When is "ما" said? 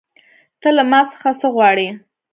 0.91-0.99